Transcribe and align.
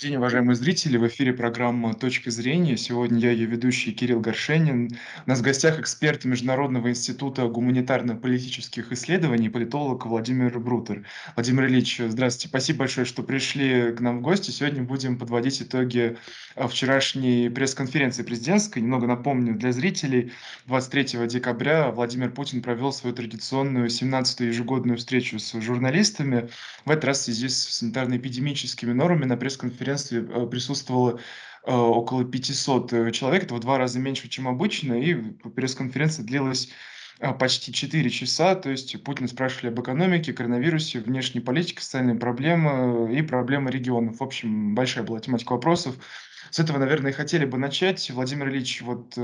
день, 0.00 0.16
уважаемые 0.16 0.56
зрители! 0.56 0.96
В 0.96 1.06
эфире 1.08 1.34
программа 1.34 1.92
«Точка 1.92 2.30
зрения». 2.30 2.78
Сегодня 2.78 3.18
я 3.18 3.32
ее 3.32 3.44
ведущий 3.44 3.92
Кирилл 3.92 4.20
Горшенин. 4.20 4.96
У 5.26 5.28
нас 5.28 5.40
в 5.40 5.42
гостях 5.42 5.78
эксперт 5.78 6.24
Международного 6.24 6.88
института 6.88 7.42
гуманитарно-политических 7.42 8.92
исследований, 8.92 9.50
политолог 9.50 10.06
Владимир 10.06 10.58
Брутер. 10.58 11.04
Владимир 11.36 11.66
Ильич, 11.66 12.00
здравствуйте. 12.02 12.48
Спасибо 12.48 12.78
большое, 12.78 13.04
что 13.04 13.22
пришли 13.22 13.92
к 13.92 14.00
нам 14.00 14.20
в 14.20 14.22
гости. 14.22 14.50
Сегодня 14.50 14.82
будем 14.82 15.18
подводить 15.18 15.60
итоги 15.60 16.16
а, 16.56 16.66
вчерашней 16.66 17.50
пресс-конференции 17.50 18.22
президентской. 18.22 18.78
Немного 18.78 19.06
напомню 19.06 19.54
для 19.54 19.70
зрителей. 19.70 20.32
23 20.66 21.26
декабря 21.26 21.90
Владимир 21.90 22.30
Путин 22.30 22.62
провел 22.62 22.94
свою 22.94 23.14
традиционную 23.14 23.88
17-ю 23.88 24.46
ежегодную 24.46 24.96
встречу 24.96 25.38
с 25.38 25.60
журналистами. 25.60 26.48
В 26.86 26.90
этот 26.90 27.04
раз 27.04 27.18
в 27.18 27.24
связи 27.24 27.50
с 27.50 27.82
санитарно-эпидемическими 27.82 28.94
нормами 28.94 29.26
на 29.26 29.36
пресс-конференции 29.36 29.89
конференции 29.90 30.44
э, 30.44 30.46
присутствовало 30.46 31.20
э, 31.66 31.72
около 31.72 32.24
500 32.24 32.92
э, 32.92 33.10
человек, 33.12 33.44
это 33.44 33.54
в 33.54 33.60
два 33.60 33.78
раза 33.78 33.98
меньше, 33.98 34.28
чем 34.28 34.48
обычно, 34.48 34.94
и 34.94 35.14
пресс-конференция 35.14 36.24
длилась 36.24 36.70
почти 37.38 37.70
4 37.70 38.08
часа, 38.08 38.54
то 38.54 38.70
есть 38.70 39.02
Путин 39.04 39.28
спрашивали 39.28 39.68
об 39.70 39.78
экономике, 39.78 40.32
коронавирусе, 40.32 41.00
внешней 41.00 41.42
политике, 41.42 41.82
социальные 41.82 42.16
проблемы 42.16 43.14
и 43.14 43.20
проблемы 43.20 43.70
регионов. 43.70 44.20
В 44.20 44.22
общем, 44.22 44.74
большая 44.74 45.04
была 45.04 45.20
тематика 45.20 45.52
вопросов. 45.52 45.96
С 46.50 46.58
этого, 46.58 46.78
наверное, 46.78 47.10
и 47.10 47.14
хотели 47.14 47.44
бы 47.44 47.58
начать. 47.58 48.10
Владимир 48.10 48.48
Ильич, 48.48 48.80
вот 48.80 49.18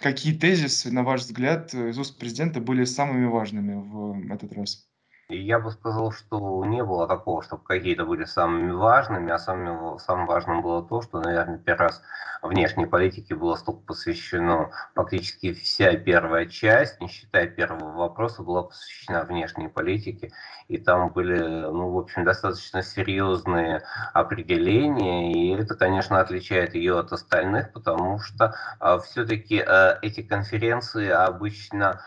какие 0.00 0.36
тезисы, 0.36 0.90
на 0.90 1.04
ваш 1.04 1.20
взгляд, 1.20 1.72
из 1.72 1.96
уст 1.96 2.18
президента 2.18 2.60
были 2.60 2.84
самыми 2.84 3.26
важными 3.26 3.74
в 3.74 4.32
этот 4.34 4.52
раз? 4.52 4.85
Я 5.28 5.58
бы 5.58 5.72
сказал, 5.72 6.12
что 6.12 6.64
не 6.66 6.84
было 6.84 7.08
такого, 7.08 7.42
чтобы 7.42 7.64
какие-то 7.64 8.04
были 8.04 8.24
самыми 8.24 8.70
важными, 8.70 9.32
а 9.32 9.40
самым, 9.40 9.98
самым 9.98 10.24
важным 10.26 10.62
было 10.62 10.86
то, 10.86 11.02
что, 11.02 11.20
наверное, 11.20 11.58
первый 11.58 11.88
раз 11.88 12.00
внешней 12.42 12.86
политике 12.86 13.34
было 13.34 13.56
столько 13.56 13.80
посвящено, 13.80 14.70
фактически 14.94 15.52
вся 15.52 15.96
первая 15.96 16.46
часть, 16.46 17.00
не 17.00 17.08
считая 17.08 17.48
первого 17.48 17.90
вопроса, 17.96 18.44
была 18.44 18.62
посвящена 18.62 19.24
внешней 19.24 19.66
политике, 19.66 20.30
и 20.68 20.78
там 20.78 21.10
были, 21.10 21.40
ну, 21.40 21.90
в 21.90 21.98
общем, 21.98 22.22
достаточно 22.22 22.82
серьезные 22.82 23.82
определения, 24.14 25.32
и 25.32 25.60
это, 25.60 25.74
конечно, 25.74 26.20
отличает 26.20 26.76
ее 26.76 27.00
от 27.00 27.12
остальных, 27.12 27.72
потому 27.72 28.20
что 28.20 28.54
а, 28.78 29.00
все-таки 29.00 29.58
а, 29.58 29.98
эти 30.02 30.22
конференции 30.22 31.08
обычно 31.08 32.00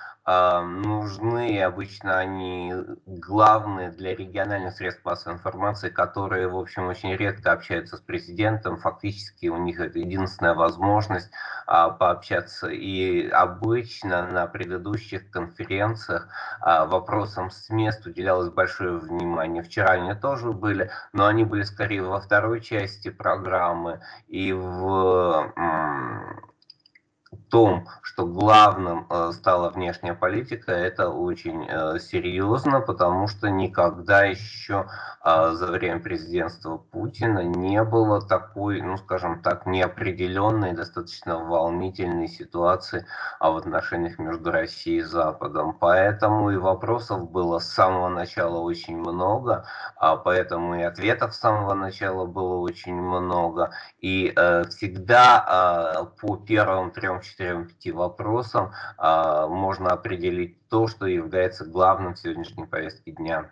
нужны, 0.61 1.61
обычно 1.63 2.19
они 2.19 2.73
главные 3.05 3.89
для 3.89 4.15
региональных 4.15 4.75
средств 4.75 5.03
массовой 5.03 5.35
информации, 5.37 5.89
которые, 5.89 6.47
в 6.47 6.57
общем, 6.57 6.87
очень 6.87 7.15
редко 7.15 7.51
общаются 7.51 7.97
с 7.97 8.01
президентом. 8.01 8.77
Фактически 8.77 9.47
у 9.47 9.57
них 9.57 9.79
это 9.79 9.97
единственная 9.97 10.53
возможность 10.53 11.31
а, 11.65 11.89
пообщаться. 11.89 12.67
И 12.67 13.27
обычно 13.29 14.27
на 14.27 14.45
предыдущих 14.45 15.31
конференциях 15.31 16.27
а, 16.61 16.85
вопросам 16.85 17.49
с 17.49 17.69
мест 17.69 18.05
уделялось 18.05 18.49
большое 18.49 18.97
внимание. 18.97 19.63
Вчера 19.63 19.91
они 19.91 20.13
тоже 20.13 20.51
были, 20.51 20.91
но 21.13 21.25
они 21.25 21.43
были 21.43 21.63
скорее 21.63 22.03
во 22.03 22.19
второй 22.21 22.61
части 22.61 23.09
программы 23.09 24.01
и 24.27 24.53
в 24.53 25.53
том, 27.49 27.87
что 28.01 28.25
главным 28.25 29.07
э, 29.09 29.31
стала 29.33 29.69
внешняя 29.69 30.13
политика, 30.13 30.71
это 30.71 31.09
очень 31.09 31.67
э, 31.67 31.99
серьезно, 31.99 32.81
потому 32.81 33.27
что 33.27 33.49
никогда 33.49 34.23
еще 34.23 34.87
э, 35.23 35.51
за 35.53 35.67
время 35.67 35.99
президентства 35.99 36.77
Путина 36.77 37.43
не 37.43 37.83
было 37.83 38.21
такой, 38.21 38.81
ну 38.81 38.97
скажем 38.97 39.41
так, 39.41 39.65
неопределенной, 39.65 40.73
достаточно 40.73 41.37
волнительной 41.39 42.27
ситуации 42.27 43.05
в 43.39 43.55
отношениях 43.55 44.19
между 44.19 44.51
Россией 44.51 44.99
и 44.99 45.03
Западом. 45.03 45.73
Поэтому 45.79 46.51
и 46.51 46.57
вопросов 46.57 47.29
было 47.29 47.59
с 47.59 47.67
самого 47.67 48.09
начала 48.09 48.57
очень 48.59 48.97
много, 48.97 49.65
а 49.95 50.15
поэтому 50.17 50.75
и 50.75 50.83
ответов 50.83 51.33
с 51.35 51.39
самого 51.39 51.73
начала 51.73 52.25
было 52.25 52.57
очень 52.57 52.95
много. 52.95 53.71
И 54.01 54.33
всегда 54.69 56.09
по 56.19 56.37
первым 56.37 56.91
трем 56.91 57.18
четырем-пяти 57.21 57.91
вопросам 57.91 58.71
а, 58.97 59.47
можно 59.47 59.89
определить 59.89 60.67
то, 60.67 60.87
что 60.87 61.05
является 61.05 61.65
главным 61.65 62.15
в 62.15 62.19
сегодняшней 62.19 62.65
повестке 62.65 63.11
дня. 63.11 63.49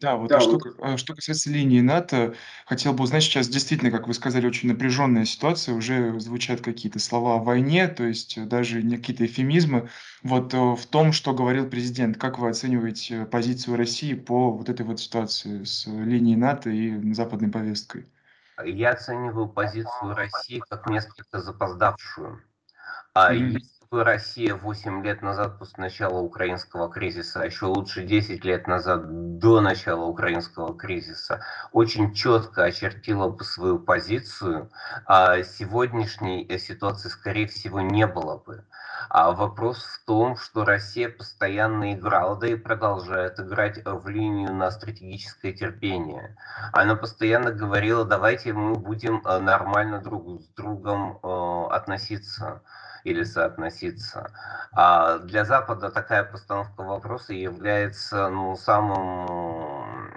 Да, 0.00 0.16
вот, 0.16 0.32
а 0.32 0.40
что, 0.40 0.58
а 0.80 0.96
что 0.96 1.14
касается 1.14 1.48
линии 1.48 1.80
НАТО, 1.80 2.34
хотел 2.66 2.92
бы 2.92 3.04
узнать, 3.04 3.22
сейчас 3.22 3.48
действительно, 3.48 3.92
как 3.92 4.08
вы 4.08 4.14
сказали, 4.14 4.46
очень 4.46 4.68
напряженная 4.68 5.24
ситуация, 5.24 5.76
уже 5.76 6.18
звучат 6.18 6.60
какие-то 6.60 6.98
слова 6.98 7.36
о 7.36 7.38
войне, 7.38 7.86
то 7.86 8.02
есть 8.02 8.44
даже 8.48 8.82
не 8.82 8.96
какие-то 8.96 9.24
эфемизмы. 9.24 9.88
Вот 10.24 10.54
э, 10.54 10.58
в 10.58 10.84
том, 10.86 11.12
что 11.12 11.32
говорил 11.32 11.68
президент, 11.68 12.18
как 12.18 12.40
вы 12.40 12.48
оцениваете 12.48 13.26
позицию 13.26 13.76
России 13.76 14.14
по 14.14 14.50
вот 14.50 14.68
этой 14.68 14.84
вот 14.84 14.98
ситуации 14.98 15.62
с 15.62 15.86
линией 15.86 16.36
НАТО 16.36 16.70
и 16.70 17.12
западной 17.12 17.50
повесткой? 17.50 18.06
Я 18.64 18.90
оцениваю 18.90 19.48
позицию 19.48 20.14
России 20.14 20.62
как 20.68 20.86
несколько 20.86 21.40
запоздавшую. 21.40 22.42
А 23.14 23.32
если 23.32 23.84
бы 23.90 24.04
Россия 24.04 24.54
8 24.54 25.04
лет 25.04 25.20
назад, 25.20 25.58
после 25.58 25.82
начала 25.82 26.18
украинского 26.18 26.90
кризиса, 26.90 27.42
а 27.42 27.44
еще 27.44 27.66
лучше 27.66 28.02
10 28.02 28.44
лет 28.44 28.66
назад, 28.66 29.38
до 29.38 29.60
начала 29.60 30.04
украинского 30.04 30.76
кризиса, 30.76 31.44
очень 31.72 32.14
четко 32.14 32.64
очертила 32.64 33.28
бы 33.28 33.44
свою 33.44 33.78
позицию, 33.78 34.70
а 35.04 35.42
сегодняшней 35.42 36.46
э, 36.48 36.58
ситуации, 36.58 37.08
скорее 37.08 37.46
всего, 37.46 37.80
не 37.80 38.06
было 38.06 38.38
бы. 38.38 38.64
А 39.08 39.32
вопрос 39.32 39.82
в 39.82 40.04
том, 40.04 40.36
что 40.36 40.64
Россия 40.64 41.08
постоянно 41.08 41.94
играла, 41.94 42.36
да 42.36 42.46
и 42.48 42.54
продолжает 42.54 43.38
играть 43.40 43.80
в 43.84 44.08
линию 44.08 44.52
на 44.52 44.70
стратегическое 44.70 45.52
терпение. 45.52 46.36
Она 46.72 46.96
постоянно 46.96 47.52
говорила, 47.52 48.04
давайте 48.04 48.52
мы 48.52 48.74
будем 48.74 49.22
э, 49.24 49.38
нормально 49.38 50.00
друг 50.00 50.42
с 50.42 50.48
другом 50.54 51.18
э, 51.22 51.66
относиться 51.70 52.62
или 53.04 53.24
соотноситься. 53.24 54.32
А 54.72 55.18
для 55.18 55.44
Запада 55.44 55.90
такая 55.90 56.24
постановка 56.24 56.82
вопроса 56.82 57.34
является 57.34 58.28
ну, 58.28 58.56
самым, 58.56 60.12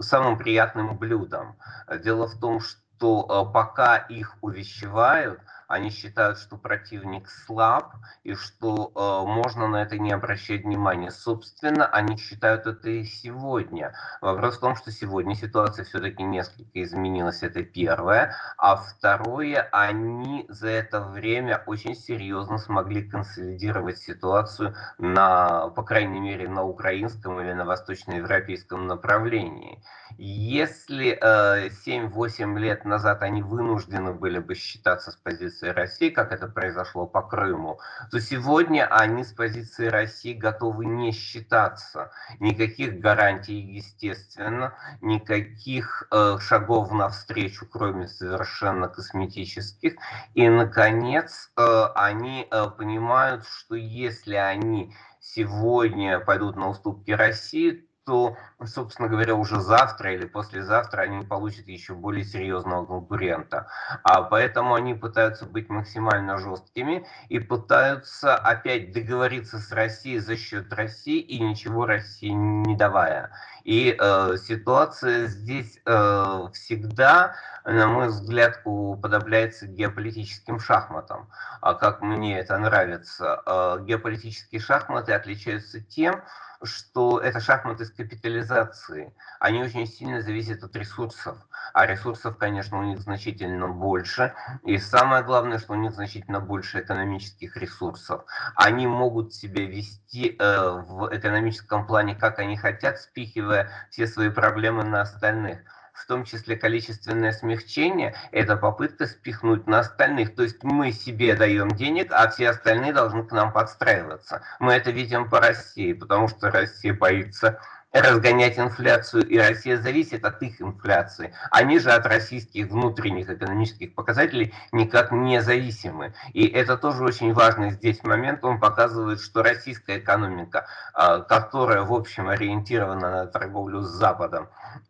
самым 0.00 0.38
приятным 0.38 0.96
блюдом. 0.96 1.56
Дело 2.02 2.26
в 2.26 2.38
том, 2.40 2.60
что 2.60 3.26
э, 3.48 3.52
пока 3.52 3.96
их 3.96 4.36
увещевают, 4.40 5.40
они 5.70 5.90
считают, 5.90 6.38
что 6.38 6.56
противник 6.56 7.28
слаб 7.30 7.94
и 8.24 8.34
что 8.34 8.90
э, 8.92 9.26
можно 9.30 9.68
на 9.68 9.82
это 9.82 9.98
не 9.98 10.10
обращать 10.10 10.64
внимания. 10.64 11.12
Собственно, 11.12 11.86
они 11.86 12.16
считают 12.16 12.66
это 12.66 12.90
и 12.90 13.04
сегодня. 13.04 13.94
Вопрос 14.20 14.56
в 14.56 14.60
том, 14.60 14.74
что 14.74 14.90
сегодня 14.90 15.36
ситуация 15.36 15.84
все-таки 15.84 16.24
несколько 16.24 16.82
изменилась, 16.82 17.44
это 17.44 17.62
первое. 17.62 18.34
А 18.58 18.74
второе, 18.74 19.68
они 19.70 20.44
за 20.48 20.68
это 20.68 21.02
время 21.02 21.62
очень 21.66 21.94
серьезно 21.94 22.58
смогли 22.58 23.08
консолидировать 23.08 23.98
ситуацию 23.98 24.74
на, 24.98 25.68
по 25.68 25.84
крайней 25.84 26.18
мере, 26.18 26.48
на 26.48 26.64
украинском 26.64 27.40
или 27.40 27.52
на 27.52 27.64
восточноевропейском 27.64 28.88
направлении. 28.88 29.80
Если 30.18 31.16
э, 31.20 31.68
7-8 31.86 32.58
лет 32.58 32.84
назад 32.84 33.22
они 33.22 33.42
вынуждены 33.42 34.12
были 34.12 34.40
бы 34.40 34.56
считаться 34.56 35.12
с 35.12 35.16
позиции 35.16 35.59
позиции 35.60 35.68
России, 35.68 36.10
как 36.10 36.32
это 36.32 36.48
произошло 36.48 37.06
по 37.06 37.22
Крыму, 37.22 37.78
то 38.10 38.20
сегодня 38.20 38.86
они 38.86 39.24
с 39.24 39.32
позиции 39.32 39.86
России 39.86 40.32
готовы 40.32 40.86
не 40.86 41.12
считаться. 41.12 42.10
Никаких 42.40 43.00
гарантий, 43.00 43.60
естественно, 43.60 44.74
никаких 45.00 46.08
э, 46.10 46.38
шагов 46.40 46.90
навстречу, 46.92 47.66
кроме 47.66 48.08
совершенно 48.08 48.88
косметических. 48.88 49.94
И, 50.34 50.48
наконец, 50.48 51.50
э, 51.56 51.84
они 51.94 52.46
э, 52.50 52.66
понимают, 52.76 53.44
что 53.46 53.74
если 53.74 54.36
они 54.36 54.94
сегодня 55.20 56.20
пойдут 56.20 56.56
на 56.56 56.70
уступки 56.70 57.10
России, 57.10 57.86
то, 58.10 58.36
собственно 58.66 59.08
говоря, 59.08 59.36
уже 59.36 59.60
завтра 59.60 60.12
или 60.12 60.26
послезавтра 60.26 61.02
они 61.02 61.24
получат 61.24 61.68
еще 61.68 61.94
более 61.94 62.24
серьезного 62.24 62.84
конкурента. 62.84 63.68
А 64.02 64.22
поэтому 64.22 64.74
они 64.74 64.94
пытаются 64.94 65.46
быть 65.46 65.68
максимально 65.68 66.36
жесткими 66.36 67.06
и 67.28 67.38
пытаются 67.38 68.34
опять 68.34 68.90
договориться 68.90 69.60
с 69.60 69.70
Россией 69.70 70.18
за 70.18 70.36
счет 70.36 70.72
России 70.72 71.20
и 71.20 71.38
ничего 71.38 71.86
России 71.86 72.30
не 72.30 72.74
давая. 72.74 73.30
И 73.62 73.96
э, 73.96 74.36
ситуация 74.44 75.26
здесь 75.26 75.80
э, 75.86 76.48
всегда 76.52 77.36
на 77.64 77.86
мой 77.86 78.08
взгляд, 78.08 78.60
уподобляется 78.64 79.66
геополитическим 79.66 80.60
шахматам. 80.60 81.30
А 81.60 81.74
как 81.74 82.00
мне 82.00 82.38
это 82.38 82.58
нравится, 82.58 83.42
а, 83.46 83.78
геополитические 83.78 84.60
шахматы 84.60 85.12
отличаются 85.12 85.80
тем, 85.80 86.22
что 86.62 87.20
это 87.20 87.40
шахматы 87.40 87.86
с 87.86 87.90
капитализацией. 87.90 89.14
Они 89.38 89.62
очень 89.62 89.86
сильно 89.86 90.20
зависят 90.20 90.62
от 90.62 90.76
ресурсов. 90.76 91.38
А 91.72 91.86
ресурсов, 91.86 92.36
конечно, 92.36 92.78
у 92.78 92.82
них 92.82 93.00
значительно 93.00 93.68
больше. 93.68 94.34
И 94.64 94.76
самое 94.78 95.22
главное, 95.22 95.58
что 95.58 95.72
у 95.72 95.76
них 95.76 95.92
значительно 95.92 96.40
больше 96.40 96.80
экономических 96.80 97.56
ресурсов. 97.56 98.24
Они 98.56 98.86
могут 98.86 99.32
себя 99.32 99.64
вести 99.64 100.36
э, 100.38 100.70
в 100.70 101.08
экономическом 101.16 101.86
плане, 101.86 102.14
как 102.14 102.38
они 102.38 102.56
хотят, 102.56 103.00
спихивая 103.00 103.70
все 103.90 104.06
свои 104.06 104.28
проблемы 104.28 104.84
на 104.84 105.02
остальных 105.02 105.60
в 106.00 106.06
том 106.06 106.24
числе 106.24 106.56
количественное 106.56 107.32
смягчение, 107.32 108.14
это 108.32 108.56
попытка 108.56 109.06
спихнуть 109.06 109.66
на 109.66 109.80
остальных. 109.80 110.34
То 110.34 110.42
есть 110.42 110.62
мы 110.62 110.92
себе 110.92 111.34
даем 111.34 111.68
денег, 111.68 112.10
а 112.10 112.28
все 112.30 112.50
остальные 112.50 112.92
должны 112.92 113.24
к 113.24 113.32
нам 113.32 113.52
подстраиваться. 113.52 114.42
Мы 114.58 114.72
это 114.72 114.90
видим 114.90 115.28
по 115.28 115.40
России, 115.40 115.92
потому 115.92 116.28
что 116.28 116.50
Россия 116.50 116.94
боится 116.94 117.60
разгонять 117.92 118.58
инфляцию, 118.58 119.26
и 119.26 119.38
Россия 119.38 119.76
зависит 119.76 120.24
от 120.24 120.42
их 120.42 120.60
инфляции. 120.62 121.34
Они 121.50 121.78
же 121.78 121.90
от 121.90 122.06
российских 122.06 122.68
внутренних 122.68 123.28
экономических 123.28 123.94
показателей 123.94 124.54
никак 124.72 125.10
не 125.12 125.42
зависимы. 125.42 126.14
И 126.32 126.46
это 126.46 126.76
тоже 126.76 127.04
очень 127.04 127.32
важный 127.32 127.70
здесь 127.70 128.02
момент. 128.04 128.44
Он 128.44 128.60
показывает, 128.60 129.20
что 129.20 129.42
российская 129.42 129.98
экономика, 129.98 130.66
а, 130.94 131.20
которая, 131.20 131.82
в 131.82 131.92
общем, 131.92 132.28
ориентирована 132.28 133.10
на 133.10 133.26
торговлю 133.26 133.82
с 133.82 133.90
Западом, 133.90 134.48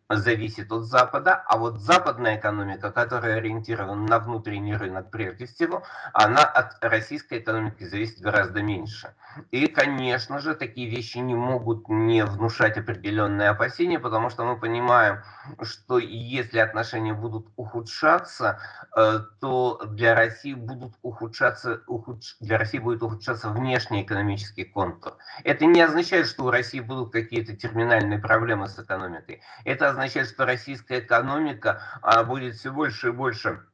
зависит 0.09 0.71
от 0.71 0.83
Запада, 0.83 1.35
а 1.35 1.57
вот 1.57 1.79
западная 1.79 2.37
экономика, 2.37 2.91
которая 2.91 3.37
ориентирована 3.37 4.07
на 4.07 4.19
внутренний 4.19 4.75
рынок 4.75 5.09
прежде 5.09 5.45
всего, 5.45 5.83
она 6.13 6.43
от 6.43 6.83
российской 6.83 7.39
экономики 7.39 7.83
зависит 7.85 8.19
гораздо 8.19 8.61
меньше. 8.61 9.13
И, 9.51 9.67
конечно 9.67 10.39
же, 10.39 10.55
такие 10.55 10.89
вещи 10.89 11.19
не 11.19 11.35
могут 11.35 11.87
не 11.87 12.25
внушать 12.25 12.77
определенные 12.91 13.49
опасения, 13.49 13.99
потому 13.99 14.29
что 14.29 14.43
мы 14.43 14.59
понимаем, 14.59 15.23
что 15.61 15.97
если 15.97 16.59
отношения 16.59 17.13
будут 17.13 17.47
ухудшаться, 17.55 18.59
э, 18.95 19.19
то 19.39 19.81
для 19.85 20.15
России 20.15 20.53
будут 20.53 20.93
ухудшаться, 21.01 21.81
ухудш... 21.87 22.37
для 22.39 22.57
России 22.57 22.79
будет 22.79 23.01
ухудшаться 23.01 23.49
внешний 23.49 24.03
экономический 24.03 24.65
контур. 24.65 25.17
Это 25.43 25.65
не 25.65 25.81
означает, 25.81 26.27
что 26.27 26.45
у 26.45 26.51
России 26.51 26.79
будут 26.79 27.11
какие-то 27.11 27.55
терминальные 27.55 28.19
проблемы 28.19 28.67
с 28.67 28.77
экономикой. 28.77 29.41
Это 29.65 29.89
означает, 29.89 30.27
что 30.27 30.45
российская 30.45 30.99
экономика 30.99 31.81
а, 32.01 32.23
будет 32.23 32.55
все 32.55 32.71
больше 32.71 33.09
и 33.09 33.11
больше 33.11 33.65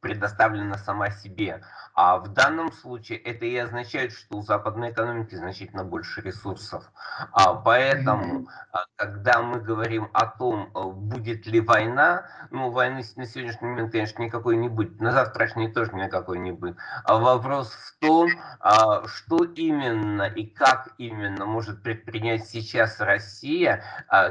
предоставлена 0.00 0.78
сама 0.78 1.10
себе. 1.10 1.62
А 1.94 2.18
в 2.18 2.28
данном 2.28 2.72
случае 2.72 3.18
это 3.18 3.44
и 3.44 3.56
означает, 3.56 4.12
что 4.12 4.36
у 4.36 4.42
западной 4.42 4.92
экономики 4.92 5.34
значительно 5.34 5.84
больше 5.84 6.20
ресурсов. 6.20 6.84
А 7.32 7.54
поэтому, 7.54 8.48
а, 8.72 8.84
когда 8.94 9.42
мы 9.42 9.60
говорим 9.60 10.08
о 10.12 10.26
том, 10.26 10.70
а, 10.74 10.84
будет 10.84 11.46
ли 11.46 11.60
война, 11.60 12.26
ну, 12.50 12.70
войны 12.70 13.02
на 13.16 13.26
сегодняшний 13.26 13.68
момент, 13.68 13.90
конечно, 13.90 14.22
никакой 14.22 14.56
не 14.56 14.68
будет. 14.68 15.00
На 15.00 15.10
завтрашний 15.10 15.72
тоже 15.72 15.92
никакой 15.94 16.38
не 16.38 16.52
будет. 16.52 16.76
А 17.04 17.18
вопрос 17.18 17.72
в 17.72 17.98
том, 17.98 18.30
а, 18.60 19.06
что 19.08 19.42
именно 19.42 20.22
и 20.22 20.46
как 20.46 20.90
именно 20.98 21.46
может 21.46 21.82
предпринять 21.82 22.46
сейчас 22.46 23.00
Россия, 23.00 23.82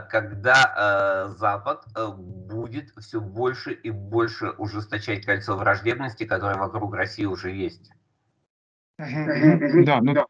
когда 0.10 1.28
Запад 1.38 1.86
будет 2.16 2.92
все 2.98 3.20
больше 3.20 3.74
и 3.74 3.92
больше 3.92 4.52
ужесточать 4.52 5.26
кольцо 5.26 5.57
враждебности, 5.58 6.26
которое 6.26 6.58
вокруг 6.58 6.94
России 6.94 7.26
уже 7.26 7.52
есть. 7.52 7.92
Да, 8.98 10.02
ну, 10.02 10.26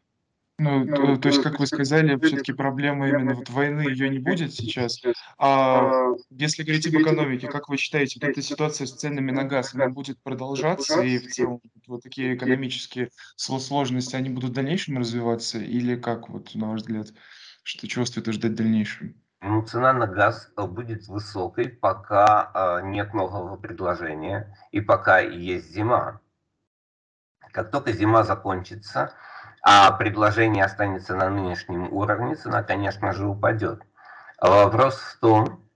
ну, 0.60 0.84
то, 0.86 1.16
то 1.16 1.28
есть, 1.28 1.40
как 1.40 1.60
вы 1.60 1.68
сказали, 1.68 2.18
все-таки 2.18 2.52
проблема 2.52 3.08
именно 3.08 3.34
вот 3.34 3.48
войны, 3.48 3.82
ее 3.82 4.08
не 4.08 4.18
будет 4.18 4.52
сейчас. 4.52 5.00
А 5.38 6.08
если 6.30 6.64
говорить 6.64 6.86
об 6.88 7.00
экономике, 7.00 7.46
как 7.46 7.68
вы 7.68 7.76
считаете, 7.76 8.18
вот 8.20 8.28
эта 8.28 8.42
ситуация 8.42 8.88
с 8.88 8.92
ценами 8.92 9.30
на 9.30 9.44
газ, 9.44 9.74
она 9.74 9.88
будет 9.88 10.20
продолжаться, 10.20 11.00
и 11.00 11.18
в 11.18 11.28
целом 11.28 11.60
вот 11.86 12.02
такие 12.02 12.34
экономические 12.34 13.10
сложности, 13.36 14.16
они 14.16 14.30
будут 14.30 14.50
в 14.50 14.54
дальнейшем 14.54 14.98
развиваться, 14.98 15.60
или 15.60 15.94
как, 15.94 16.28
вот, 16.28 16.52
на 16.56 16.70
ваш 16.70 16.80
взгляд, 16.80 17.12
что 17.62 17.86
чего 17.86 18.04
стоит 18.04 18.26
ожидать 18.26 18.52
в 18.52 18.56
дальнейшем? 18.56 19.14
Ну, 19.40 19.62
цена 19.62 19.92
на 19.92 20.06
газ 20.06 20.50
э, 20.56 20.62
будет 20.64 21.06
высокой, 21.06 21.68
пока 21.68 22.50
э, 22.52 22.86
нет 22.86 23.14
нового 23.14 23.56
предложения 23.56 24.56
и 24.72 24.80
пока 24.80 25.20
есть 25.20 25.70
зима. 25.70 26.20
Как 27.52 27.70
только 27.70 27.92
зима 27.92 28.24
закончится, 28.24 29.14
а 29.62 29.92
предложение 29.92 30.64
останется 30.64 31.14
на 31.14 31.30
нынешнем 31.30 31.92
уровне, 31.92 32.34
цена, 32.34 32.62
конечно 32.62 33.12
же, 33.12 33.26
упадет. 33.26 33.82
Вопрос 34.40 34.98
в 34.98 35.20
том, 35.20 35.67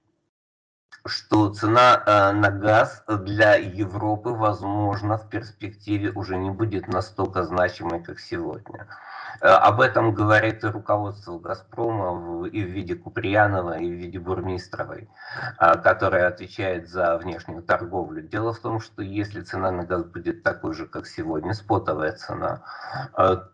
что 1.05 1.53
цена 1.53 2.03
э, 2.07 2.33
на 2.33 2.51
газ 2.51 3.03
для 3.09 3.57
Европы, 3.57 4.31
возможно, 4.31 5.19
в 5.19 5.29
перспективе 5.29 6.11
уже 6.13 6.37
не 6.37 6.51
будет 6.51 6.89
настолько 6.89 7.43
значимой, 7.43 8.03
как 8.03 8.21
сегодня. 8.21 8.87
Э, 9.41 9.49
об 9.49 9.81
этом 9.81 10.15
говорит 10.15 10.63
и 10.63 10.69
руководство 10.69 11.39
«Газпрома» 11.39 12.47
и 12.47 12.63
в 12.63 12.69
виде 12.69 12.95
Куприянова, 12.95 13.79
и 13.79 13.87
в 13.89 13.95
виде 13.95 14.21
Бурмистровой, 14.21 15.09
э, 15.59 15.79
которая 15.79 16.29
отвечает 16.29 16.89
за 16.89 17.19
внешнюю 17.19 17.63
торговлю. 17.63 18.23
Дело 18.23 18.53
в 18.53 18.61
том, 18.61 18.81
что 18.81 19.03
если 19.03 19.41
цена 19.41 19.73
на 19.73 19.85
газ 19.85 20.05
будет 20.05 20.43
такой 20.43 20.75
же, 20.75 20.87
как 20.87 21.07
сегодня, 21.07 21.55
спотовая 21.55 22.13
цена, 22.13 22.63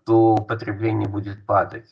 то 0.05 0.37
потребление 0.37 1.09
будет 1.09 1.47
падать 1.47 1.89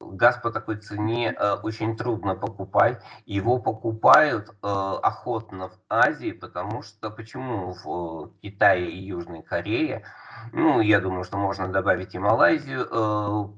газ 0.00 0.38
по 0.42 0.50
такой 0.50 0.76
цене 0.76 1.32
э, 1.32 1.54
очень 1.62 1.96
трудно 1.96 2.34
покупать. 2.34 3.02
Его 3.24 3.58
покупают 3.58 4.50
э, 4.50 4.52
охотно 4.62 5.68
в 5.68 5.78
Азии, 5.88 6.32
потому 6.32 6.82
что 6.82 7.10
почему 7.10 7.72
в 7.72 8.26
э, 8.26 8.30
Китае 8.42 8.90
и 8.90 8.98
Южной 8.98 9.42
Корее, 9.42 10.04
ну, 10.52 10.80
я 10.80 11.00
думаю, 11.00 11.24
что 11.24 11.38
можно 11.38 11.68
добавить 11.68 12.14
и 12.14 12.18
Малайзию, 12.18 12.86
э, 12.90 13.48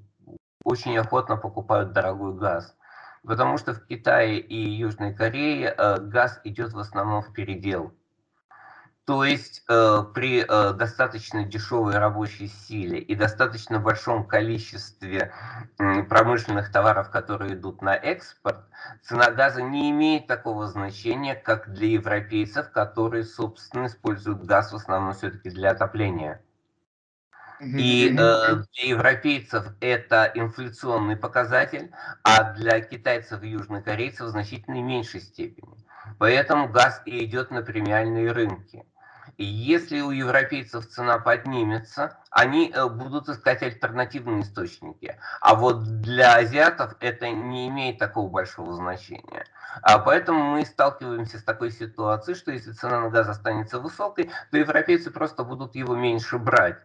очень 0.65 0.97
охотно 0.99 1.37
покупают 1.37 1.93
дорогой 1.93 2.35
газ. 2.35 2.75
Потому 3.25 3.59
что 3.59 3.75
в 3.75 3.85
Китае 3.87 4.39
и 4.39 4.57
Южной 4.57 5.15
Корее 5.15 5.75
э, 5.77 6.01
газ 6.01 6.41
идет 6.45 6.73
в 6.73 6.79
основном 6.79 7.23
в 7.23 7.33
передел. 7.33 7.93
То 9.09 9.25
есть 9.25 9.63
э, 9.71 10.05
при 10.13 10.45
э, 10.47 10.73
достаточно 10.75 11.43
дешевой 11.43 11.97
рабочей 11.97 12.47
силе 12.47 12.99
и 12.99 13.15
достаточно 13.15 13.81
большом 13.81 14.27
количестве 14.27 15.33
э, 15.79 16.03
промышленных 16.03 16.71
товаров, 16.71 17.09
которые 17.09 17.55
идут 17.55 17.81
на 17.81 17.97
экспорт, 17.97 18.67
цена 19.03 19.31
газа 19.31 19.63
не 19.63 19.91
имеет 19.93 20.27
такого 20.27 20.67
значения, 20.67 21.35
как 21.35 21.73
для 21.73 21.89
европейцев, 21.89 22.71
которые, 22.71 23.25
собственно, 23.25 23.87
используют 23.87 24.45
газ 24.45 24.73
в 24.73 24.77
основном 24.77 25.15
все-таки 25.15 25.49
для 25.49 25.71
отопления. 25.71 26.43
И 27.63 28.15
э, 28.15 28.57
для 28.57 28.89
европейцев 28.91 29.69
это 29.81 30.31
инфляционный 30.35 31.17
показатель, 31.17 31.93
а 32.23 32.53
для 32.53 32.83
китайцев 32.83 33.43
и 33.43 33.49
южнокорейцев 33.49 34.27
в 34.27 34.31
значительно 34.33 34.83
меньшей 34.83 35.23
степени. 35.23 35.83
Поэтому 36.19 36.69
газ 36.69 37.01
и 37.07 37.25
идет 37.25 37.51
на 37.51 37.63
премиальные 37.63 38.33
рынки. 38.33 38.85
Если 39.41 40.01
у 40.01 40.11
европейцев 40.11 40.89
цена 40.89 41.19
поднимется, 41.19 42.19
они 42.33 42.73
э, 42.75 42.89
будут 42.89 43.29
искать 43.29 43.63
альтернативные 43.63 44.43
источники. 44.43 45.17
А 45.41 45.55
вот 45.55 46.01
для 46.01 46.35
азиатов 46.35 46.97
это 46.99 47.31
не 47.31 47.69
имеет 47.69 47.99
такого 47.99 48.29
большого 48.29 48.75
значения. 48.75 49.47
А 49.83 50.01
поэтому 50.01 50.43
мы 50.43 50.65
сталкиваемся 50.65 51.39
с 51.39 51.45
такой 51.45 51.71
ситуацией, 51.71 52.37
что 52.37 52.51
если 52.51 52.73
цена 52.73 53.01
на 53.01 53.11
газ 53.11 53.29
останется 53.29 53.79
высокой, 53.79 54.29
то 54.51 54.59
европейцы 54.59 55.13
просто 55.13 55.45
будут 55.45 55.77
его 55.77 55.95
меньше 55.95 56.39
брать. 56.39 56.79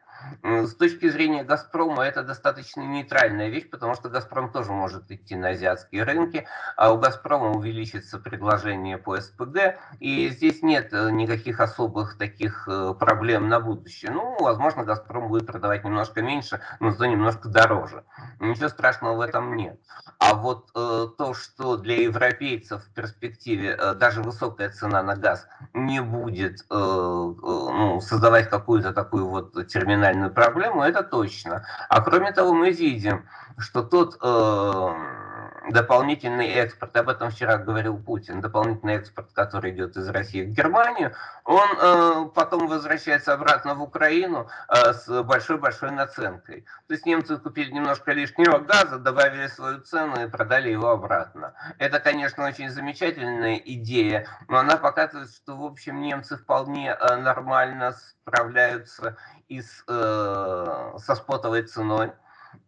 С 0.43 0.75
точки 0.75 1.09
зрения 1.09 1.43
«Газпрома» 1.43 2.03
это 2.03 2.23
достаточно 2.23 2.81
нейтральная 2.81 3.49
вещь, 3.49 3.69
потому 3.69 3.95
что 3.95 4.09
«Газпром» 4.09 4.51
тоже 4.51 4.71
может 4.71 5.09
идти 5.11 5.35
на 5.35 5.49
азиатские 5.49 6.03
рынки, 6.03 6.47
а 6.75 6.93
у 6.93 6.97
«Газпрома» 6.97 7.51
увеличится 7.51 8.19
предложение 8.19 8.97
по 8.97 9.19
СПГ, 9.19 9.77
и 9.99 10.29
здесь 10.29 10.61
нет 10.63 10.93
э, 10.93 11.11
никаких 11.11 11.59
особых 11.59 12.17
таких 12.17 12.67
э, 12.67 12.93
проблем 12.99 13.49
на 13.49 13.59
будущее. 13.59 14.11
Ну, 14.11 14.37
возможно, 14.39 14.83
«Газпром» 14.83 15.27
будет 15.27 15.45
продавать 15.45 15.83
немножко 15.83 16.21
меньше, 16.21 16.61
но 16.79 16.91
зато 16.91 17.05
немножко 17.05 17.49
дороже. 17.49 18.03
Ничего 18.39 18.69
страшного 18.69 19.15
в 19.17 19.21
этом 19.21 19.55
нет. 19.55 19.79
А 20.19 20.35
вот 20.35 20.69
э, 20.75 21.07
то, 21.17 21.33
что 21.33 21.77
для 21.77 22.03
европейцев 22.03 22.83
в 22.83 22.93
перспективе 22.93 23.77
э, 23.77 23.93
даже 23.93 24.21
высокая 24.21 24.69
цена 24.69 25.03
на 25.03 25.15
газ 25.15 25.47
не 25.73 26.01
будет 26.01 26.61
э, 26.61 26.73
э, 26.73 26.75
ну, 26.75 28.01
создавать 28.01 28.49
какую-то 28.49 28.93
такую 28.93 29.27
вот 29.27 29.67
терминальную 29.67 30.12
проблему, 30.29 30.83
это 30.83 31.03
точно. 31.03 31.65
А 31.89 32.01
кроме 32.01 32.31
того, 32.31 32.53
мы 32.53 32.71
видим, 32.71 33.25
что 33.57 33.83
тот... 33.83 34.17
Э, 34.21 35.22
дополнительный 35.69 36.49
экспорт, 36.49 36.95
об 36.97 37.09
этом 37.09 37.29
вчера 37.31 37.57
говорил 37.57 37.97
Путин, 37.97 38.41
дополнительный 38.41 38.95
экспорт, 38.95 39.31
который 39.33 39.71
идет 39.71 39.95
из 39.95 40.07
России 40.09 40.43
в 40.43 40.51
Германию, 40.51 41.13
он 41.45 41.67
э, 41.77 42.29
потом 42.33 42.67
возвращается 42.67 43.33
обратно 43.33 43.75
в 43.75 43.81
Украину 43.81 44.47
э, 44.69 44.93
с 44.93 45.23
большой-большой 45.23 45.91
наценкой. 45.91 46.65
То 46.87 46.93
есть 46.93 47.05
немцы 47.05 47.37
купили 47.37 47.71
немножко 47.71 48.11
лишнего 48.11 48.59
газа, 48.59 48.97
добавили 48.99 49.47
свою 49.47 49.81
цену 49.81 50.23
и 50.23 50.29
продали 50.29 50.69
его 50.69 50.89
обратно. 50.89 51.53
Это, 51.77 51.99
конечно, 51.99 52.45
очень 52.45 52.69
замечательная 52.69 53.57
идея, 53.57 54.27
но 54.47 54.57
она 54.57 54.77
показывает, 54.77 55.29
что, 55.31 55.55
в 55.55 55.63
общем, 55.63 56.01
немцы 56.01 56.37
вполне 56.37 56.91
э, 56.91 57.15
нормально 57.17 57.93
справляются 57.93 59.17
и 59.47 59.61
с, 59.61 59.83
э, 59.87 60.97
со 60.97 61.15
спотовой 61.15 61.63
ценой 61.63 62.11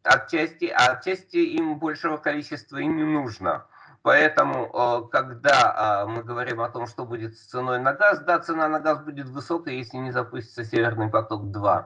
отчасти, 0.06 0.66
а 0.66 0.94
отчасти 0.94 1.38
им 1.38 1.80
большего 1.80 2.18
количества 2.18 2.78
и 2.78 2.86
не 2.86 3.04
нужно. 3.04 3.66
Поэтому, 4.06 4.70
э, 4.72 5.10
когда 5.10 6.04
э, 6.06 6.08
мы 6.08 6.22
говорим 6.22 6.62
о 6.62 6.70
том, 6.70 6.86
что 6.86 7.06
будет 7.06 7.36
с 7.36 7.46
ценой 7.46 7.80
на 7.80 7.94
газ, 7.94 8.20
да, 8.20 8.38
цена 8.38 8.68
на 8.68 8.80
газ 8.80 9.00
будет 9.00 9.28
высокая, 9.30 9.74
если 9.74 9.98
не 9.98 10.12
запустится 10.12 10.64
Северный 10.64 11.10
поток-2. 11.10 11.86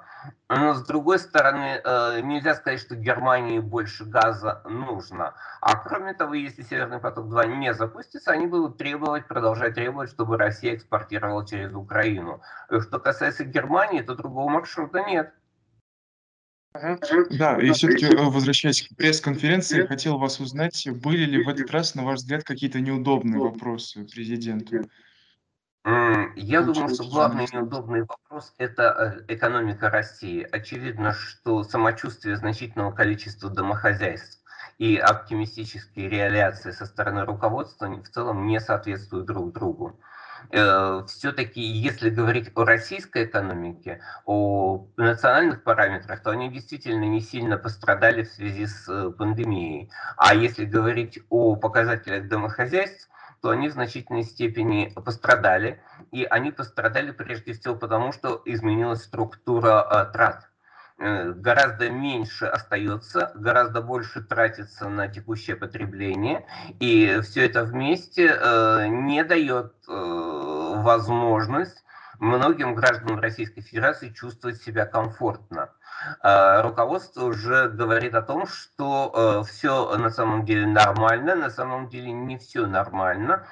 Но, 0.50 0.74
с 0.74 0.86
другой 0.86 1.20
стороны, 1.20 1.80
э, 1.82 2.20
нельзя 2.20 2.56
сказать, 2.56 2.82
что 2.82 2.96
Германии 2.96 3.60
больше 3.60 4.04
газа 4.04 4.62
нужно. 4.66 5.34
А 5.62 5.78
кроме 5.78 6.14
того, 6.14 6.34
если 6.34 6.64
Северный 6.64 7.00
поток-2 7.00 7.56
не 7.56 7.74
запустится, 7.74 8.32
они 8.32 8.48
будут 8.48 8.78
требовать, 8.78 9.26
продолжать 9.26 9.76
требовать, 9.76 10.10
чтобы 10.10 10.38
Россия 10.38 10.76
экспортировала 10.76 11.48
через 11.48 11.74
Украину. 11.74 12.42
Что 12.82 13.00
касается 13.00 13.46
Германии, 13.46 14.02
то 14.02 14.14
другого 14.16 14.50
маршрута 14.50 15.04
нет. 15.04 15.34
Да, 16.74 17.60
и 17.60 17.72
все-таки, 17.72 18.06
э, 18.06 18.24
возвращаясь 18.24 18.88
к 18.88 18.96
пресс-конференции, 18.96 19.88
хотел 19.88 20.18
вас 20.18 20.40
узнать, 20.40 20.88
были 21.02 21.26
ли 21.26 21.44
в 21.44 21.50
этот 21.50 21.72
раз, 21.72 21.96
на 21.96 22.06
ваш 22.06 22.20
взгляд, 22.20 22.44
какие-то 22.44 22.80
неудобные 22.80 23.40
вопросы 23.40 24.06
президенту? 24.06 24.88
Я 26.36 26.62
думаю, 26.62 26.94
что 26.94 27.06
главный 27.06 27.48
неудобный 27.52 28.04
вопрос– 28.04 28.54
это 28.58 29.24
э, 29.28 29.34
экономика 29.34 29.90
России. 29.90 30.48
Очевидно, 30.52 31.14
что 31.14 31.64
самочувствие 31.64 32.36
значительного 32.36 32.92
количества 32.92 33.50
домохозяйств 33.50 34.44
и 34.78 34.98
оптимистические 34.98 36.10
реаляции 36.10 36.72
со 36.72 36.86
стороны 36.86 37.26
руководства 37.26 37.88
в 37.88 38.10
целом 38.10 38.46
не 38.46 38.60
соответствуют 38.60 39.26
друг 39.26 39.54
другу. 39.54 40.00
Э, 40.52 41.04
все-таки, 41.08 41.62
если 41.62 42.10
говорить 42.10 42.52
о 42.56 42.66
российской 42.66 43.26
экономике, 43.26 44.02
о 44.26 44.88
национальных 44.98 45.64
параметрах, 45.64 46.24
то 46.24 46.32
они 46.32 46.50
действительно 46.50 47.04
не 47.04 47.22
сильно 47.22 47.58
пострадали 47.58 48.24
в 48.24 48.32
связи 48.32 48.66
с 48.66 48.88
э, 48.88 49.12
пандемией. 49.12 49.92
А 50.18 50.34
если 50.34 50.66
говорить 50.66 51.20
о 51.30 51.56
показателях 51.56 52.28
домохозяйств, 52.28 53.10
то 53.42 53.50
они 53.50 53.70
в 53.70 53.74
значительной 53.74 54.24
степени 54.24 54.92
пострадали. 54.94 55.82
И 56.12 56.24
они 56.24 56.52
пострадали 56.52 57.12
прежде 57.12 57.54
всего 57.54 57.76
потому, 57.76 58.12
что 58.12 58.42
изменилась 58.46 59.04
структура 59.04 59.88
э, 59.90 60.12
трат 60.12 60.49
гораздо 61.00 61.90
меньше 61.90 62.46
остается, 62.46 63.32
гораздо 63.36 63.82
больше 63.82 64.22
тратится 64.22 64.90
на 64.90 65.08
текущее 65.08 65.56
потребление, 65.56 66.46
и 66.80 67.20
все 67.24 67.46
это 67.46 67.64
вместе 67.64 68.26
не 68.90 69.24
дает 69.24 69.74
возможность 69.88 71.84
многим 72.20 72.76
гражданам 72.76 73.20
Российской 73.20 73.62
Федерации 73.62 74.10
чувствовать 74.10 74.62
себя 74.62 74.86
комфортно. 74.86 75.70
А, 76.22 76.62
руководство 76.62 77.26
уже 77.26 77.70
говорит 77.70 78.14
о 78.14 78.22
том, 78.22 78.46
что 78.48 79.42
э, 79.44 79.48
все 79.48 79.98
на 79.98 80.10
самом 80.10 80.46
деле 80.46 80.66
нормально, 80.68 81.36
на 81.36 81.50
самом 81.50 81.90
деле 81.90 82.12
не 82.12 82.38
все 82.38 82.68
нормально. 82.68 83.46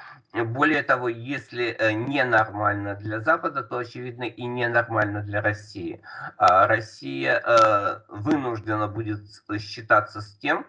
Более 0.44 0.84
того, 0.84 1.10
если 1.10 1.76
э, 1.78 1.94
ненормально 1.94 2.96
для 2.96 3.20
Запада, 3.22 3.64
то, 3.64 3.78
очевидно, 3.78 4.24
и 4.24 4.44
ненормально 4.46 5.22
для 5.22 5.42
России. 5.42 6.02
А 6.38 6.68
Россия 6.68 7.40
э, 7.40 8.02
вынуждена 8.10 8.88
будет 8.88 9.22
считаться 9.60 10.22
с 10.22 10.38
тем, 10.38 10.66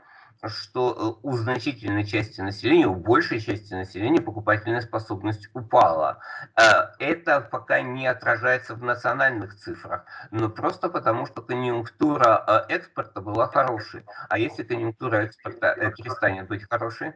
что 0.47 1.19
э, 1.23 1.27
у 1.27 1.37
значительной 1.37 2.05
части 2.05 2.41
населения, 2.41 2.87
у 2.87 2.95
большей 2.95 3.41
части 3.41 3.75
населения 3.75 4.21
покупательная 4.21 4.81
способность 4.81 5.49
упала. 5.55 6.21
Э, 6.57 6.91
это 7.01 7.41
пока 7.41 7.81
не 7.81 8.07
отражается 8.07 8.75
в 8.75 8.83
национальных 8.83 9.57
цифрах, 9.57 10.05
но 10.31 10.49
просто 10.49 10.89
потому, 10.89 11.27
что 11.27 11.43
конъюнктура 11.43 12.67
э, 12.69 12.75
экспорта 12.75 13.21
была 13.21 13.49
хорошей. 13.49 14.05
А 14.29 14.39
если 14.39 14.63
конъюнктура 14.63 15.25
экспорта 15.25 15.75
перестанет 15.97 16.47
быть 16.47 16.69
хорошей? 16.69 17.15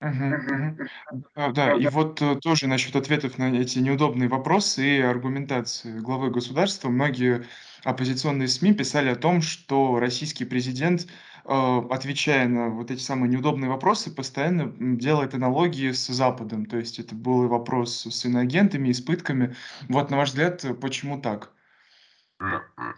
Да, 0.00 1.50
да, 1.50 1.74
и 1.74 1.88
вот 1.88 2.22
тоже 2.40 2.68
насчет 2.68 2.94
ответов 2.94 3.36
на 3.38 3.52
эти 3.52 3.80
неудобные 3.80 4.28
вопросы 4.28 4.98
и 4.98 5.00
аргументации 5.00 5.98
главы 5.98 6.30
государства. 6.30 6.88
Многие 6.88 7.44
оппозиционные 7.82 8.48
СМИ 8.48 8.74
писали 8.74 9.08
о 9.08 9.16
том, 9.16 9.42
что 9.42 9.98
российский 9.98 10.44
президент 10.44 11.08
Э, 11.50 11.80
отвечая 11.90 12.46
на 12.46 12.68
вот 12.68 12.90
эти 12.90 13.00
самые 13.00 13.30
неудобные 13.30 13.70
вопросы, 13.70 14.14
постоянно 14.14 14.70
делает 14.98 15.32
аналогии 15.32 15.92
с 15.92 16.06
Западом. 16.08 16.66
То 16.66 16.76
есть 16.76 16.98
это 16.98 17.14
был 17.14 17.44
и 17.44 17.48
вопрос 17.48 18.06
с 18.06 18.24
иноагентами, 18.26 18.90
и 18.90 18.92
с 18.92 19.00
пытками. 19.00 19.56
Вот, 19.88 20.10
на 20.10 20.18
ваш 20.18 20.28
взгляд, 20.28 20.62
почему 20.82 21.18
так? 21.18 21.54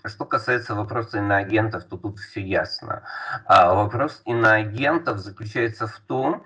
Что 0.04 0.26
касается 0.26 0.74
вопроса 0.74 1.18
иноагентов, 1.18 1.84
то 1.84 1.96
тут 1.96 2.18
все 2.18 2.40
ясно. 2.40 3.04
А 3.46 3.74
вопрос 3.74 4.20
иноагентов 4.26 5.18
заключается 5.18 5.86
в 5.86 5.98
том, 6.00 6.44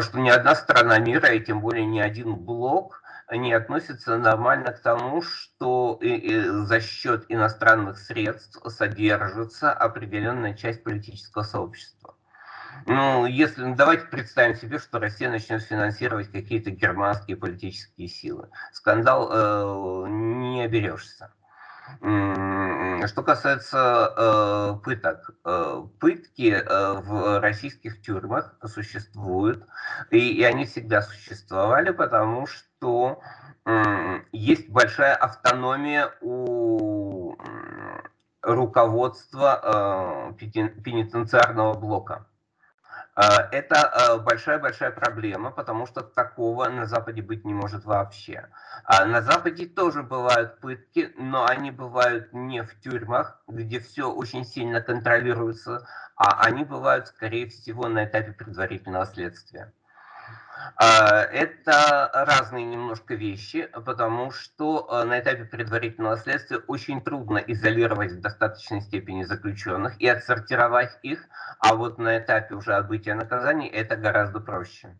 что 0.00 0.18
ни 0.18 0.30
одна 0.30 0.54
страна 0.54 0.98
мира, 0.98 1.28
и 1.28 1.44
тем 1.44 1.60
более 1.60 1.84
ни 1.84 2.00
один 2.00 2.34
блок 2.34 3.02
не 3.30 3.52
относится 3.52 4.16
нормально 4.16 4.72
к 4.72 4.80
тому, 4.80 5.22
что 5.22 5.98
и, 6.00 6.08
и 6.08 6.40
за 6.40 6.80
счет 6.80 7.26
иностранных 7.28 7.98
средств 7.98 8.58
содержится 8.66 9.72
определенная 9.72 10.54
часть 10.54 10.82
политического 10.82 11.42
сообщества. 11.42 12.16
Ну, 12.86 13.26
если, 13.26 13.62
ну, 13.62 13.74
давайте 13.76 14.06
представим 14.06 14.56
себе, 14.56 14.78
что 14.78 14.98
Россия 14.98 15.28
начнет 15.28 15.62
финансировать 15.62 16.32
какие-то 16.32 16.70
германские 16.70 17.36
политические 17.36 18.08
силы. 18.08 18.48
Скандал 18.72 19.28
э, 19.30 20.08
не 20.08 20.62
оберешься. 20.62 21.30
Что 22.00 23.22
касается 23.22 24.12
э, 24.16 24.84
пыток, 24.84 25.30
э, 25.44 25.82
пытки 25.98 26.52
э, 26.52 26.92
в 27.00 27.40
российских 27.40 28.02
тюрьмах 28.02 28.54
существуют, 28.64 29.66
и, 30.10 30.18
и 30.18 30.42
они 30.44 30.66
всегда 30.66 31.02
существовали, 31.02 31.90
потому 31.90 32.46
что 32.46 33.20
э, 33.64 34.20
есть 34.32 34.68
большая 34.68 35.14
автономия 35.14 36.12
у 36.20 37.36
руководства 38.42 40.32
э, 40.32 40.34
пенитенциарного 40.38 41.74
блока. 41.74 42.26
А, 43.22 43.48
это 43.52 44.18
большая-большая 44.24 44.92
проблема, 44.92 45.50
потому 45.50 45.86
что 45.86 46.00
такого 46.00 46.66
на 46.70 46.86
Западе 46.86 47.20
быть 47.20 47.44
не 47.44 47.52
может 47.52 47.84
вообще. 47.84 48.48
А 48.84 49.04
на 49.04 49.20
Западе 49.20 49.66
тоже 49.66 50.02
бывают 50.02 50.58
пытки, 50.60 51.12
но 51.18 51.44
они 51.44 51.70
бывают 51.70 52.32
не 52.32 52.62
в 52.62 52.80
тюрьмах, 52.80 53.42
где 53.46 53.78
все 53.78 54.10
очень 54.10 54.46
сильно 54.46 54.80
контролируется, 54.80 55.86
а 56.16 56.42
они 56.46 56.64
бывают, 56.64 57.08
скорее 57.08 57.50
всего, 57.50 57.88
на 57.88 58.06
этапе 58.06 58.32
предварительного 58.32 59.04
следствия. 59.04 59.70
А, 60.76 61.24
это 61.24 62.10
разные 62.12 62.64
немножко 62.64 63.14
вещи, 63.14 63.68
потому 63.84 64.30
что 64.30 64.88
э, 64.90 65.04
на 65.04 65.20
этапе 65.20 65.44
предварительного 65.44 66.16
следствия 66.16 66.58
очень 66.68 67.02
трудно 67.02 67.38
изолировать 67.38 68.12
в 68.12 68.20
достаточной 68.20 68.80
степени 68.80 69.24
заключенных 69.24 70.00
и 70.00 70.08
отсортировать 70.08 70.98
их, 71.02 71.20
а 71.58 71.74
вот 71.74 71.98
на 71.98 72.18
этапе 72.18 72.54
уже 72.54 72.74
отбытия 72.74 73.14
наказаний 73.14 73.68
это 73.68 73.96
гораздо 73.96 74.40
проще. 74.40 74.96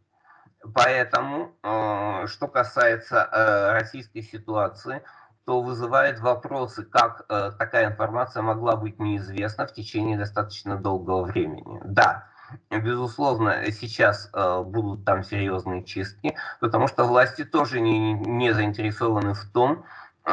Поэтому, 0.74 1.54
э, 1.62 2.26
что 2.26 2.46
касается 2.48 3.28
э, 3.32 3.72
российской 3.72 4.20
ситуации, 4.22 5.02
то 5.46 5.62
вызывает 5.62 6.20
вопросы, 6.20 6.84
как 6.84 7.26
такая 7.26 7.88
информация 7.88 8.42
могла 8.42 8.76
быть 8.76 9.00
неизвестна 9.00 9.66
в 9.66 9.72
течение 9.72 10.16
достаточно 10.16 10.76
долгого 10.76 11.24
времени. 11.24 11.80
Да, 11.82 12.29
Безусловно, 12.70 13.70
сейчас 13.72 14.30
э, 14.32 14.62
будут 14.62 15.04
там 15.04 15.24
серьезные 15.24 15.84
чистки, 15.84 16.36
потому 16.60 16.88
что 16.88 17.04
власти 17.04 17.44
тоже 17.44 17.80
не, 17.80 18.14
не 18.14 18.52
заинтересованы 18.52 19.34
в 19.34 19.44
том, 19.52 19.84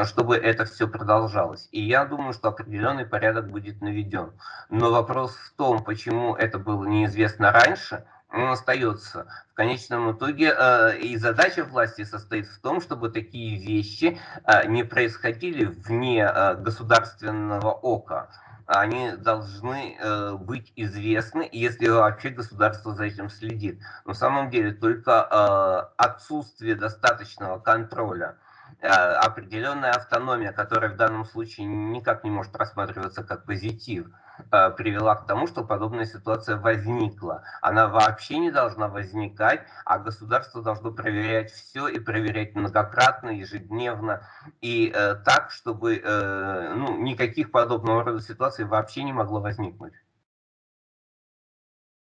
чтобы 0.05 0.35
это 0.35 0.65
все 0.65 0.87
продолжалось. 0.87 1.69
И 1.71 1.81
я 1.81 2.05
думаю, 2.05 2.33
что 2.33 2.49
определенный 2.49 3.05
порядок 3.05 3.49
будет 3.49 3.81
наведен. 3.81 4.31
Но 4.69 4.91
вопрос 4.91 5.35
в 5.35 5.53
том, 5.55 5.83
почему 5.83 6.35
это 6.35 6.59
было 6.59 6.85
неизвестно 6.85 7.51
раньше, 7.51 8.05
он 8.29 8.49
остается. 8.49 9.27
В 9.51 9.53
конечном 9.53 10.11
итоге 10.11 10.53
э, 10.55 10.97
и 10.97 11.15
задача 11.17 11.63
власти 11.63 12.03
состоит 12.03 12.47
в 12.47 12.59
том, 12.59 12.81
чтобы 12.81 13.09
такие 13.09 13.57
вещи 13.57 14.19
э, 14.43 14.67
не 14.67 14.83
происходили 14.83 15.65
вне 15.65 16.23
э, 16.23 16.55
государственного 16.55 17.71
ока. 17.71 18.29
Они 18.67 19.13
должны 19.13 19.97
э, 19.97 20.33
быть 20.35 20.71
известны, 20.75 21.49
если 21.51 21.87
вообще 21.87 22.29
государство 22.29 22.93
за 22.93 23.05
этим 23.05 23.29
следит. 23.29 23.81
На 24.05 24.13
самом 24.13 24.49
деле 24.49 24.73
только 24.73 25.27
э, 25.29 25.93
отсутствие 25.97 26.75
достаточного 26.75 27.59
контроля 27.59 28.37
Э, 28.79 28.89
определенная 28.89 29.91
автономия, 29.91 30.51
которая 30.51 30.91
в 30.91 30.97
данном 30.97 31.25
случае 31.25 31.65
никак 31.65 32.23
не 32.23 32.29
может 32.29 32.55
рассматриваться 32.55 33.23
как 33.23 33.45
позитив, 33.45 34.07
э, 34.07 34.11
привела 34.49 35.15
к 35.15 35.25
тому, 35.25 35.47
что 35.47 35.63
подобная 35.63 36.05
ситуация 36.05 36.57
возникла. 36.57 37.43
Она 37.61 37.87
вообще 37.87 38.37
не 38.37 38.51
должна 38.51 38.87
возникать, 38.87 39.61
а 39.85 39.99
государство 39.99 40.61
должно 40.61 40.91
проверять 40.91 41.51
все 41.51 41.87
и 41.87 41.99
проверять 41.99 42.55
многократно, 42.55 43.29
ежедневно, 43.29 44.27
и 44.61 44.91
э, 44.93 45.15
так, 45.15 45.51
чтобы 45.51 46.01
э, 46.03 46.73
ну, 46.75 46.97
никаких 47.01 47.51
подобного 47.51 48.03
рода 48.03 48.21
ситуаций 48.21 48.65
вообще 48.65 49.03
не 49.03 49.13
могло 49.13 49.39
возникнуть. 49.39 49.93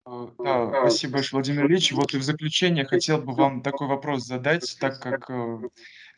Э, 0.05 0.27
да, 0.39 0.81
спасибо 0.81 1.13
большое, 1.13 1.41
Владимир 1.41 1.67
Ильич. 1.67 1.91
Вот 1.91 2.13
и 2.13 2.17
в 2.17 2.23
заключение 2.23 2.85
хотел 2.85 3.21
бы 3.21 3.33
вам 3.33 3.61
такой 3.61 3.87
вопрос 3.87 4.25
задать, 4.25 4.77
так 4.79 5.01
как 5.01 5.29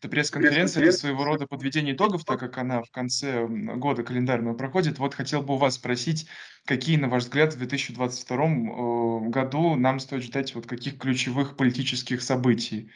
эта 0.02 0.10
пресс-конференция, 0.10 0.84
это 0.84 0.94
своего 0.94 1.24
рода 1.24 1.46
подведение 1.46 1.94
итогов, 1.94 2.26
так 2.26 2.40
как 2.40 2.58
она 2.58 2.82
в 2.82 2.90
конце 2.90 3.46
года 3.48 4.02
календарного 4.02 4.56
проходит. 4.56 4.98
Вот 4.98 5.14
хотел 5.14 5.44
бы 5.44 5.54
у 5.54 5.58
вас 5.58 5.76
спросить, 5.76 6.28
какие, 6.66 6.98
на 6.98 7.08
ваш 7.08 7.24
взгляд, 7.24 7.54
в 7.54 7.58
2022 7.60 8.46
э, 8.46 9.30
году 9.30 9.76
нам 9.76 10.00
стоит 10.00 10.24
ждать 10.24 10.56
вот 10.56 10.66
каких 10.66 10.98
ключевых 10.98 11.56
политических 11.56 12.24
событий? 12.24 12.90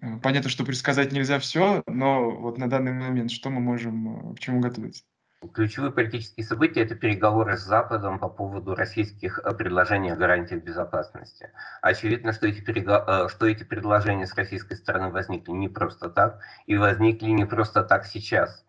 Э, 0.00 0.18
понятно, 0.22 0.48
что 0.48 0.64
предсказать 0.64 1.10
нельзя 1.10 1.40
все, 1.40 1.82
но 1.88 2.30
вот 2.30 2.56
на 2.56 2.68
данный 2.68 2.92
момент 2.92 3.32
что 3.32 3.50
мы 3.50 3.60
можем, 3.60 4.30
э, 4.30 4.34
к 4.36 4.38
чему 4.38 4.60
готовиться? 4.60 5.02
Ключевые 5.54 5.92
политические 5.92 6.44
события– 6.44 6.82
это 6.82 6.96
переговоры 6.96 7.56
с 7.56 7.60
Западом 7.60 8.18
по 8.18 8.28
поводу 8.28 8.74
российских 8.74 9.38
э, 9.38 9.54
предложений 9.54 10.14
о 10.14 10.16
гарантиях 10.16 10.64
безопасности. 10.64 11.52
Очевидно, 11.80 12.32
что 12.32 12.48
эти, 12.48 12.60
перего... 12.60 13.04
Э, 13.06 13.28
что 13.28 13.46
эти 13.46 13.62
предложения 13.62 14.26
с 14.26 14.34
российской 14.34 14.74
стороны 14.74 15.10
возникли 15.10 15.52
не 15.52 15.68
просто 15.68 16.10
так, 16.10 16.40
и 16.66 16.76
возникли 16.76 17.28
не 17.30 17.44
просто 17.44 17.84
так 17.84 18.06
сейчас. 18.06 18.64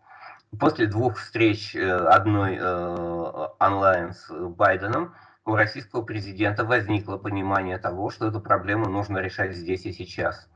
После 0.60 0.86
двух 0.86 1.18
встреч, 1.18 1.74
э, 1.74 1.90
одной 1.90 2.60
онлайн 2.60 4.12
с 4.12 4.30
Байденом, 4.30 5.16
у 5.44 5.56
российского 5.56 6.02
президента 6.02 6.64
возникло 6.64 7.16
понимание 7.16 7.78
того, 7.78 8.10
что 8.10 8.28
эту 8.28 8.40
проблему 8.40 8.88
нужно 8.88 9.18
решать 9.18 9.56
здесь 9.56 9.86
и 9.86 9.92
сейчас. 9.92 10.48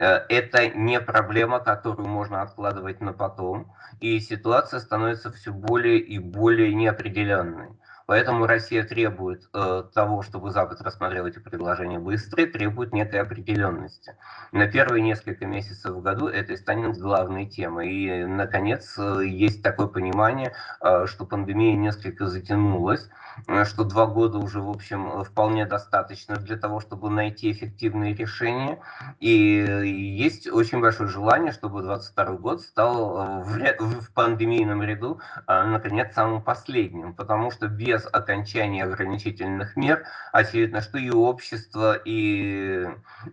Э, 0.00 0.24
это 0.30 0.68
не 0.70 0.98
проблема, 0.98 1.60
которую 1.60 2.08
можно 2.08 2.40
откладывать 2.40 3.02
на 3.02 3.12
потом, 3.12 3.70
и 4.00 4.18
ситуация 4.18 4.80
становится 4.80 5.30
все 5.30 5.52
более 5.52 5.98
и 5.98 6.18
более 6.18 6.74
неопределенной. 6.74 7.68
Поэтому 8.10 8.48
Россия 8.48 8.82
требует 8.82 9.48
э, 9.54 9.84
того, 9.94 10.22
чтобы 10.22 10.50
Запад 10.50 10.80
рассмотрел 10.80 11.26
эти 11.26 11.38
предложения 11.38 12.00
быстро, 12.00 12.44
требует 12.44 12.92
некой 12.92 13.20
определенности. 13.20 14.16
На 14.50 14.66
первые 14.66 15.00
несколько 15.00 15.46
месяцев 15.46 15.92
в 15.92 16.02
году 16.02 16.26
это 16.26 16.54
и 16.54 16.56
станет 16.56 16.98
главной 16.98 17.46
темой. 17.46 17.92
И, 17.92 18.24
наконец, 18.24 18.98
э, 18.98 19.24
есть 19.26 19.62
такое 19.62 19.86
понимание, 19.86 20.54
э, 20.80 21.06
что 21.06 21.24
пандемия 21.24 21.76
несколько 21.76 22.26
затянулась, 22.26 23.08
э, 23.46 23.64
что 23.64 23.84
два 23.84 24.06
года 24.06 24.38
уже, 24.38 24.60
в 24.60 24.70
общем, 24.70 25.22
вполне 25.22 25.64
достаточно 25.64 26.34
для 26.34 26.56
того, 26.56 26.80
чтобы 26.80 27.10
найти 27.10 27.52
эффективные 27.52 28.12
решения. 28.12 28.80
И 29.20 29.30
есть 29.30 30.50
очень 30.50 30.80
большое 30.80 31.08
желание, 31.08 31.52
чтобы 31.52 31.82
2022 31.82 32.36
год 32.38 32.62
стал 32.62 33.44
в, 33.44 34.00
в 34.00 34.12
пандемийном 34.14 34.82
ряду, 34.82 35.20
наконец, 35.46 36.12
самым 36.12 36.42
последним, 36.42 37.14
потому 37.14 37.52
что 37.52 37.68
без 37.68 37.99
без 38.00 38.08
окончания 38.12 38.84
ограничительных 38.84 39.76
мер, 39.76 40.04
очевидно, 40.32 40.80
что 40.80 40.98
и 40.98 41.10
общество, 41.10 41.94
и 42.04 42.88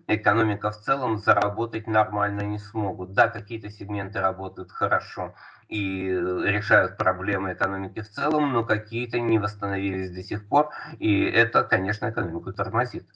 экономика 0.08 0.72
в 0.72 0.78
целом 0.78 1.18
заработать 1.20 1.88
нормально 1.88 2.42
не 2.42 2.60
смогут. 2.60 3.14
Да, 3.14 3.28
какие-то 3.28 3.70
сегменты 3.70 4.20
работают 4.20 4.72
хорошо 4.72 5.36
и 5.70 6.08
решают 6.10 6.98
проблемы 6.98 7.54
экономики 7.54 8.02
в 8.02 8.10
целом, 8.10 8.54
но 8.54 8.64
какие-то 8.64 9.20
не 9.20 9.40
восстановились 9.40 10.12
до 10.12 10.24
сих 10.24 10.48
пор, 10.48 10.70
и 11.00 11.24
это, 11.24 11.64
конечно, 11.64 12.10
экономику 12.10 12.54
тормозит. 12.54 13.08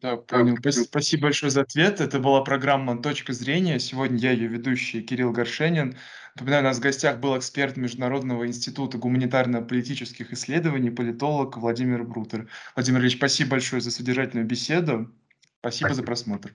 Да, 0.00 0.16
понял. 0.16 0.56
Спасибо 0.70 1.24
большое 1.24 1.50
за 1.50 1.62
ответ. 1.62 2.00
Это 2.00 2.18
была 2.18 2.42
программа 2.42 3.00
«Точка 3.00 3.32
зрения». 3.32 3.78
Сегодня 3.78 4.18
я 4.18 4.32
ее 4.32 4.48
ведущий 4.48 5.02
Кирилл 5.02 5.32
Горшенин. 5.32 5.96
Напоминаю, 6.34 6.64
у 6.64 6.66
нас 6.66 6.78
в 6.78 6.80
гостях 6.80 7.20
был 7.20 7.38
эксперт 7.38 7.76
Международного 7.76 8.46
института 8.46 8.98
гуманитарно-политических 8.98 10.32
исследований, 10.32 10.90
политолог 10.90 11.56
Владимир 11.56 12.02
Брутер. 12.02 12.48
Владимир 12.74 13.00
Ильич, 13.00 13.16
спасибо 13.16 13.52
большое 13.52 13.80
за 13.80 13.90
содержательную 13.90 14.46
беседу. 14.46 15.14
Спасибо, 15.60 15.88
спасибо. 15.88 15.94
за 15.94 16.02
просмотр. 16.02 16.54